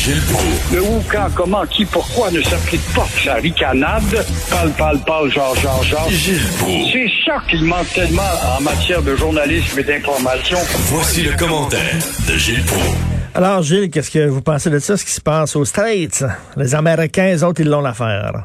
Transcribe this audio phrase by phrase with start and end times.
[0.00, 0.72] Gilles Proulx.
[0.72, 4.24] Le où, quand, comment, qui, pourquoi ne s'applique pas sa ricanade?
[4.48, 6.08] Parle, parle, parle, genre, genre, genre.
[6.08, 6.90] Gilles Proulx.
[6.90, 10.56] C'est ça qu'il manque tellement en matière de journalisme et d'information.
[10.88, 12.96] Voici le commentaire de Gilles Proulx.
[13.34, 16.24] Alors, Gilles, qu'est-ce que vous pensez de ça, ce qui se passe aux States?
[16.56, 18.44] Les Américains, les autres, ils l'ont l'affaire.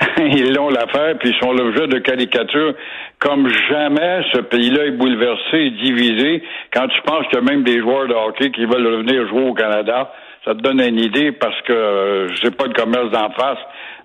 [0.18, 2.74] ils l'ont l'affaire, puis ils sont l'objet de caricatures
[3.20, 4.20] comme jamais.
[4.34, 6.42] Ce pays-là est bouleversé et divisé.
[6.74, 9.48] Quand tu penses qu'il y a même des joueurs de hockey qui veulent revenir jouer
[9.48, 10.12] au Canada,
[10.44, 13.58] ça te donne une idée parce que euh, je pas le commerce d'en face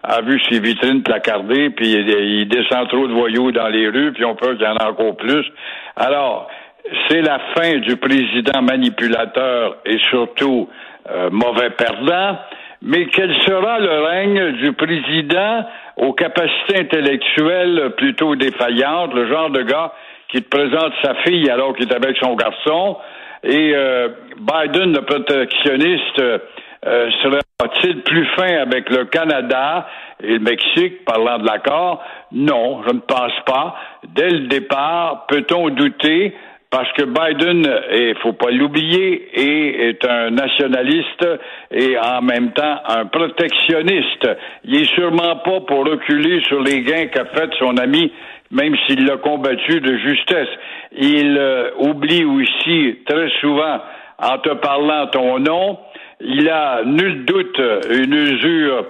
[0.04, 4.24] a vu ses vitrines placardées, puis il, descend trop de voyous dans les rues, puis
[4.26, 5.46] on peut qu'il y en a encore plus.
[5.96, 6.48] Alors,
[7.10, 10.70] c'est la fin du président manipulateur et surtout
[11.10, 12.38] euh, mauvais perdant.
[12.82, 15.66] Mais quel sera le règne du président
[15.98, 19.92] aux capacités intellectuelles plutôt défaillantes, le genre de gars
[20.28, 22.98] qui te présente sa fille alors qu'il est avec son garçon,
[23.44, 29.88] et euh, Biden, le protectionniste, euh, sera-t-il plus fin avec le Canada
[30.22, 32.04] et le Mexique, parlant de l'accord?
[32.32, 33.76] Non, je ne pense pas.
[34.10, 36.36] Dès le départ, peut-on douter
[36.76, 41.26] parce que Biden, il faut pas l'oublier, est un nationaliste
[41.72, 44.28] et en même temps un protectionniste.
[44.66, 48.12] Il est sûrement pas pour reculer sur les gains qu'a fait son ami,
[48.52, 50.50] même s'il l'a combattu de justesse.
[50.98, 53.80] Il euh, oublie aussi très souvent,
[54.22, 55.80] en te parlant ton nom,
[56.20, 58.86] il a nul doute une usure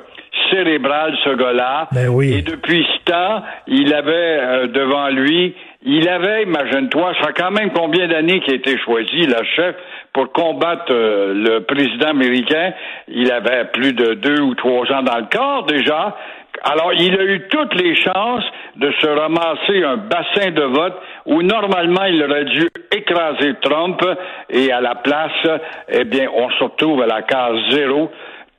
[0.56, 1.88] cérébrale, ce gars-là.
[1.92, 2.34] Ben oui.
[2.34, 5.56] Et depuis ce temps, il avait euh, devant lui
[5.88, 9.76] il avait, imagine-toi, ça fait quand même combien d'années qu'il a été choisi, le chef,
[10.14, 12.74] pour combattre euh, le président américain?
[13.08, 16.18] Il avait plus de deux ou trois ans dans le corps déjà.
[16.64, 18.44] Alors, il a eu toutes les chances
[18.78, 20.96] de se ramasser un bassin de vote
[21.28, 24.02] où normalement il aurait dû écraser Trump
[24.50, 25.60] et à la place,
[25.90, 28.10] eh bien, on se retrouve à la case zéro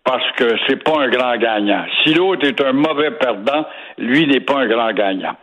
[0.06, 1.84] parce que c'est pas un grand gagnant.
[2.02, 3.66] Si l'autre est un mauvais perdant,
[3.98, 5.34] lui n'est pas un grand gagnant.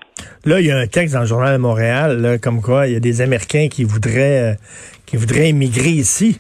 [0.46, 2.94] Là, il y a un texte dans le journal de Montréal, là, comme quoi il
[2.94, 4.56] y a des Américains qui voudraient, euh,
[5.06, 6.40] qui voudraient immigrer ici.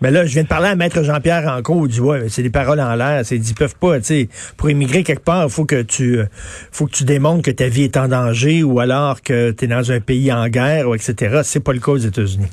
[0.00, 2.50] Mais là, je viens de parler à Maître Jean-Pierre Ranco, il dit, ouais, c'est des
[2.50, 3.20] paroles en l'air.
[3.24, 6.26] C'est, ils peuvent pas, tu sais, pour immigrer quelque part, il faut que tu, euh,
[6.72, 9.68] faut que tu démontres que ta vie est en danger ou alors que tu es
[9.68, 11.40] dans un pays en guerre, ou etc.
[11.42, 12.48] C'est pas le cas aux États-Unis.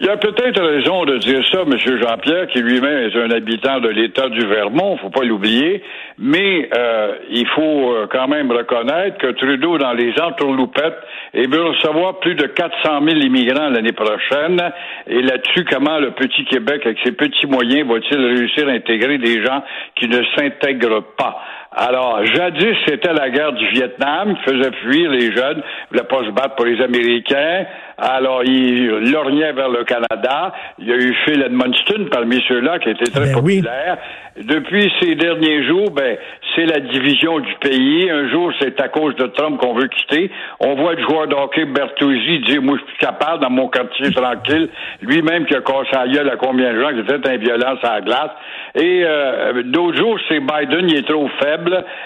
[0.00, 1.76] Il y a peut-être raison de dire ça, M.
[1.76, 5.82] Jean-Pierre, qui lui-même est un habitant de l'État du Vermont, faut pas l'oublier,
[6.18, 11.00] mais euh, il faut euh, quand même reconnaître que Trudeau, dans les entourloupettes,
[11.34, 14.62] il veut recevoir plus de 400 000 immigrants l'année prochaine,
[15.08, 19.44] et là-dessus, comment le petit Québec, avec ses petits moyens, va-t-il réussir à intégrer des
[19.44, 19.64] gens
[19.96, 21.42] qui ne s'intègrent pas?
[21.70, 26.24] Alors, jadis, c'était la guerre du Vietnam qui faisait fuir les jeunes, ne voulaient pas
[26.24, 27.66] se battre pour les Américains.
[27.98, 30.52] Alors, il lorgnait vers le Canada.
[30.78, 33.98] Il y a eu Phil Edmundston parmi ceux-là qui était très Ben populaire.
[34.36, 36.16] Depuis ces derniers jours, ben,
[36.54, 38.08] c'est la division du pays.
[38.08, 40.30] Un jour, c'est à cause de Trump qu'on veut quitter.
[40.60, 44.12] On voit le joueur de hockey Bertuzzi dire, moi, je suis capable dans mon quartier
[44.12, 44.68] tranquille.
[45.02, 47.94] Lui-même qui a cassé la gueule à combien de gens qui étaient un violence à
[47.94, 48.30] la glace.
[48.76, 51.57] Et euh, d'autres jours, c'est Biden, il est trop faible.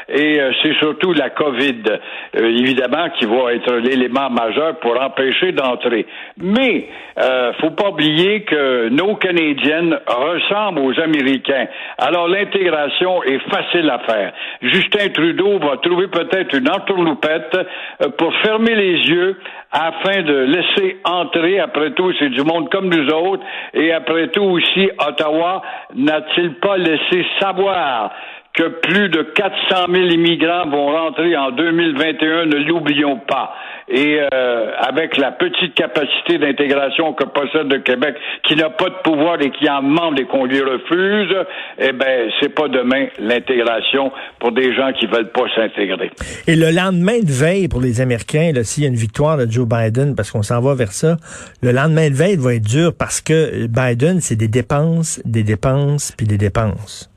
[0.09, 5.53] Et euh, c'est surtout la COVID, euh, évidemment, qui va être l'élément majeur pour empêcher
[5.53, 6.07] d'entrer.
[6.39, 11.67] Mais, euh, faut pas oublier que nos Canadiennes ressemblent aux Américains.
[11.99, 14.33] Alors, l'intégration est facile à faire.
[14.63, 17.57] Justin Trudeau va trouver peut-être une entourloupette
[18.03, 19.37] euh, pour fermer les yeux
[19.73, 23.43] afin de laisser entrer, après tout, c'est du monde comme nous autres,
[23.73, 25.63] et après tout aussi, Ottawa
[25.95, 28.13] n'a-t-il pas laissé savoir
[28.55, 33.55] que plus de 400 000 immigrants vont rentrer en 2021, ne l'oublions pas.
[33.89, 38.15] Et euh, avec la petite capacité d'intégration que possède le Québec,
[38.45, 41.35] qui n'a pas de pouvoir et qui en demande et qu'on lui refuse,
[41.79, 46.11] eh ben c'est pas demain l'intégration pour des gens qui veulent pas s'intégrer.
[46.47, 49.67] Et le lendemain de veille pour les Américains, s'il y a une victoire de Joe
[49.67, 51.17] Biden, parce qu'on s'en va vers ça,
[51.63, 56.13] le lendemain de veille va être dur parce que Biden, c'est des dépenses, des dépenses,
[56.17, 57.12] puis des dépenses.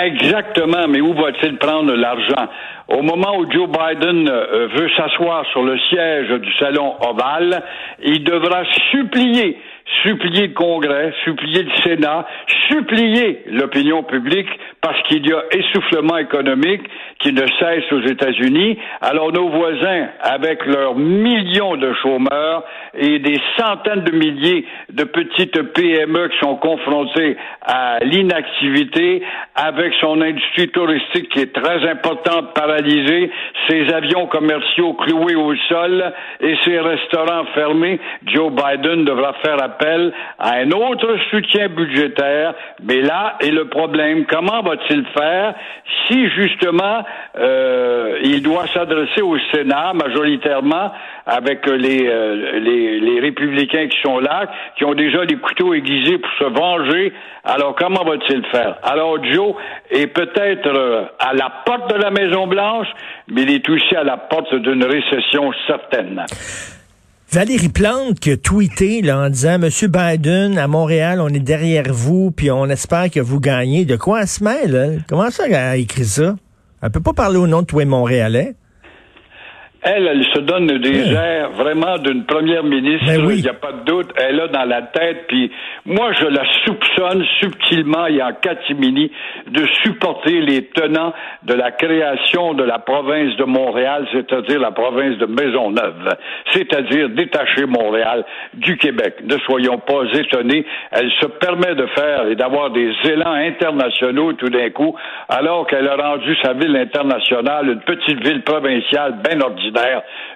[0.00, 2.48] Exactement, mais où va-t-il prendre l'argent?
[2.88, 7.62] Au moment où Joe Biden euh, veut s'asseoir sur le siège du salon ovale,
[8.02, 9.58] il devra supplier,
[10.02, 12.26] supplier le Congrès, supplier le Sénat,
[12.70, 14.48] supplier l'opinion publique
[14.82, 16.82] parce qu'il y a essoufflement économique
[17.20, 18.76] qui ne cesse aux États-Unis.
[19.00, 22.64] Alors nos voisins, avec leurs millions de chômeurs
[22.94, 29.22] et des centaines de milliers de petites PME qui sont confrontées à l'inactivité,
[29.54, 33.30] avec son industrie touristique qui est très importante, paralysée,
[33.68, 40.12] ses avions commerciaux cloués au sol et ses restaurants fermés, Joe Biden devra faire appel
[40.40, 42.54] à un autre soutien budgétaire.
[42.82, 44.26] Mais là est le problème.
[44.26, 45.54] Comment va-t-il faire
[46.06, 47.04] si justement
[47.38, 50.92] euh, il doit s'adresser au Sénat majoritairement
[51.26, 54.46] avec les, euh, les, les républicains qui sont là,
[54.76, 57.12] qui ont déjà des couteaux aiguisés pour se venger?
[57.44, 58.76] Alors comment va-t-il faire?
[58.82, 59.54] Alors Joe
[59.90, 62.88] est peut-être euh, à la porte de la Maison Blanche,
[63.28, 66.24] mais il est aussi à la porte d'une récession certaine.
[67.32, 71.90] Valérie Plante qui a tweeté là, en disant Monsieur Biden, à Montréal, on est derrière
[71.90, 73.86] vous, puis on espère que vous gagnez.
[73.86, 75.02] De quoi elle se mêle?
[75.08, 76.36] Comment ça a écrit ça?
[76.82, 78.54] Elle peut pas parler au nom de tous les Montréalais.
[79.84, 83.04] Elle, elle se donne des airs vraiment d'une première ministre.
[83.04, 83.38] Ben oui.
[83.38, 84.10] Il n'y a pas de doute.
[84.16, 85.26] Elle a dans la tête.
[85.26, 85.50] Puis
[85.86, 89.10] moi, je la soupçonne subtilement et en catimini
[89.50, 91.12] de supporter les tenants
[91.42, 96.16] de la création de la province de Montréal, c'est-à-dire la province de Maisonneuve,
[96.52, 98.24] c'est-à-dire détacher Montréal
[98.54, 99.16] du Québec.
[99.24, 100.64] Ne soyons pas étonnés.
[100.92, 104.94] Elle se permet de faire et d'avoir des élans internationaux tout d'un coup,
[105.28, 109.71] alors qu'elle a rendu sa ville internationale une petite ville provinciale bien ordinaire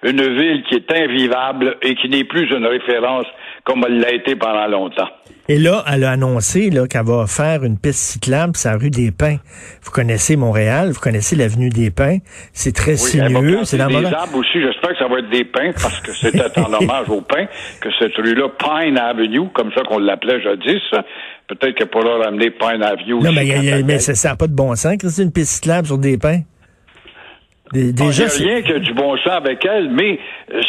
[0.03, 3.27] une ville qui est invivable et qui n'est plus une référence
[3.65, 5.09] comme elle l'a été pendant longtemps.
[5.49, 9.13] Et là, elle a annoncé qu'elle va faire une piste cyclable sur la rue des
[9.13, 9.37] Pins.
[9.83, 12.19] Vous connaissez Montréal, vous connaissez l'avenue des Pins.
[12.53, 13.61] C'est très Oui, sinueux.
[13.65, 14.15] C'est dans des Montréal.
[14.15, 14.61] arbres aussi.
[14.61, 17.47] J'espère que ça va être des pins parce que c'était en hommage aux pins
[17.81, 20.83] que cette rue-là, Pine Avenue, comme ça qu'on l'appelait jadis.
[21.47, 23.15] Peut-être qu'elle pourra ramener Pine Avenue.
[23.21, 25.53] Non, mais, y a- y mais ça n'a pas de bon sens, Christine, une piste
[25.57, 26.41] cyclable sur des pins.
[27.73, 30.19] Des- Ah, déjà, il c'est- n'y a rien que du bon sens avec elle, mais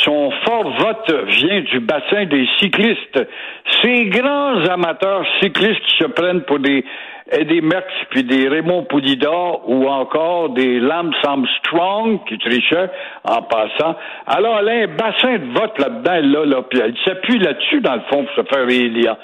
[0.03, 3.19] son fort vote vient du bassin des cyclistes.
[3.81, 6.83] Ces grands amateurs cyclistes qui se prennent pour des
[7.29, 12.89] Eddie Merckx puis des Raymond Poulidor ou encore des Lance Armstrong qui trichaient
[13.25, 13.95] en passant.
[14.25, 17.81] Alors, elle a un bassin de vote là-dedans, elle, là, là, puis elle s'appuie là-dessus,
[17.81, 19.17] dans le fond, pour se faire réélire.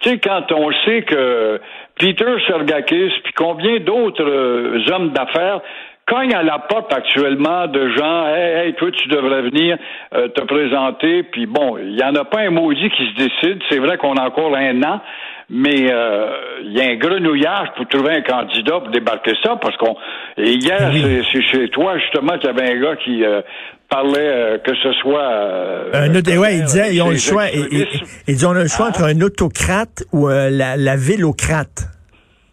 [0.00, 1.60] Tu sais, quand on sait que
[1.98, 5.60] Peter Sergakis puis combien d'autres euh, hommes d'affaires
[6.08, 9.76] cognent à la porte actuellement de gens, hey, hey, toi, tu devrais venir
[10.14, 11.22] euh, te présenter.
[11.24, 13.62] Puis bon, il n'y en a pas un maudit qui se décide.
[13.68, 15.00] C'est vrai qu'on a encore un an,
[15.50, 19.76] mais euh, il y a un grenouillage pour trouver un candidat pour débarquer ça, parce
[19.76, 19.96] qu'on
[20.36, 23.40] hier, c'est c'est chez toi justement qu'il y avait un gars qui euh,
[23.88, 27.44] parlait euh, que ce soit euh, Un autre, ouais, il disait, ils ont le choix.
[27.52, 28.24] Il, il- extrémistes.
[28.28, 28.90] il dit, on a le choix Ah.
[28.90, 31.88] entre un autocrate ou euh, la, la villocrate.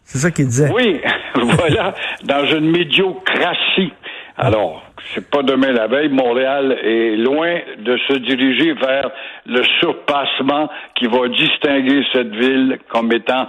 [0.03, 0.69] C'est ça qu'il disait.
[0.73, 1.01] Oui,
[1.57, 1.93] voilà,
[2.23, 3.93] dans une médiocratie.
[4.37, 4.83] Alors,
[5.13, 6.09] c'est pas demain la veille.
[6.09, 9.09] Montréal est loin de se diriger vers
[9.45, 13.47] le surpassement qui va distinguer cette ville comme étant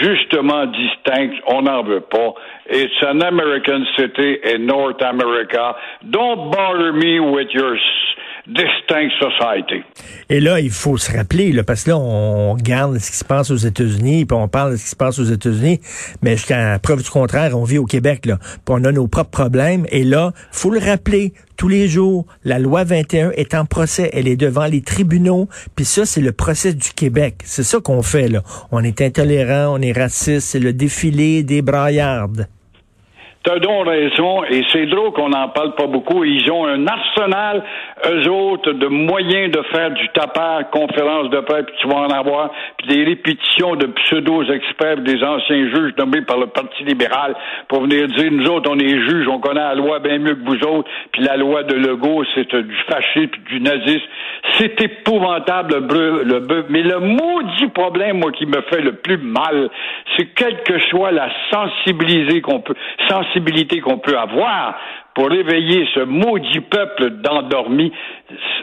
[0.00, 1.34] justement distincte.
[1.46, 2.34] On n'en veut pas.
[2.68, 5.74] It's an American city in North America.
[6.08, 7.76] Don't bother me with your
[8.46, 9.82] distinct society.
[10.28, 13.24] Et là, il faut se rappeler, là, parce que là, on regarde ce qui se
[13.24, 15.80] passe aux États-Unis, puis on parle de ce qui se passe aux États-Unis,
[16.22, 19.30] mais jusqu'à preuve du contraire, on vit au Québec, là, puis on a nos propres
[19.30, 19.86] problèmes.
[19.90, 24.28] Et là, faut le rappeler, tous les jours, la loi 21 est en procès, elle
[24.28, 27.34] est devant les tribunaux, puis ça, c'est le procès du Québec.
[27.44, 28.40] C'est ça qu'on fait, là.
[28.72, 32.48] On est intolérant, on est raciste, c'est le défilé des braillardes.
[33.42, 36.24] T'as donc raison, et c'est drôle qu'on n'en parle pas beaucoup.
[36.24, 37.64] Ils ont un arsenal,
[38.08, 42.08] eux autres, de moyens de faire du tapage, conférences de presse, puis tu vas en
[42.08, 47.34] avoir, puis des répétitions de pseudo-experts, des anciens juges nommés par le Parti libéral
[47.68, 50.44] pour venir dire, nous autres, on est juges, on connaît la loi bien mieux que
[50.44, 54.06] vous autres, puis la loi de Legault, c'est du fascisme, puis du nazisme.
[54.58, 56.66] C'est épouvantable, le breu- le bœuf.
[56.68, 59.68] Mais le maudit problème, moi, qui me fait le plus mal,
[60.16, 62.74] c'est quelle que soit la sensibilité qu'on peut,
[63.08, 64.78] sensibilité qu'on peut avoir
[65.14, 67.92] pour réveiller ce maudit peuple d'endormis,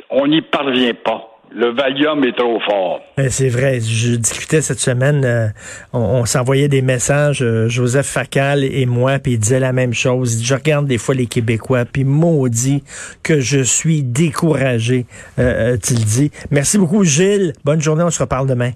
[0.10, 1.34] on n'y parvient pas.
[1.50, 3.00] Le Valium est trop fort.
[3.16, 3.80] Ben, c'est vrai.
[3.80, 5.48] Je discutais cette semaine, euh,
[5.94, 9.94] on, on s'envoyait des messages, euh, Joseph Facal et moi, puis il disait la même
[9.94, 10.44] chose.
[10.44, 12.84] Je regarde des fois les Québécois, puis maudit
[13.24, 15.06] que je suis découragé,
[15.40, 16.32] euh, euh, tu le dis.
[16.52, 17.54] Merci beaucoup, Gilles.
[17.64, 18.72] Bonne journée, on se reparle demain.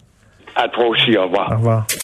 [0.56, 1.52] À toi aussi, au revoir.
[1.52, 1.88] Au revoir.